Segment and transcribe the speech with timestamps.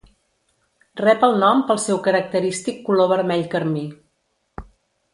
[1.01, 3.89] Rep el nom pel seu característic color vermell carmí.